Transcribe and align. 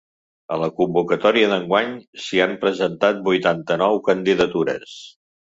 A 0.53 0.55
la 0.61 0.69
convocatòria 0.77 1.49
d’enguany 1.51 1.91
s’hi 2.23 2.41
han 2.47 2.57
presentat 2.65 3.21
vuitanta-nou 3.29 4.01
candidatures. 4.11 4.99